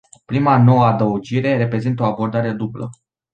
Prima 0.25 0.57
nouă 0.57 0.83
adăugire 0.85 1.57
reprezintă 1.57 2.03
o 2.03 2.05
abordare 2.05 2.51
dublă. 2.53 2.89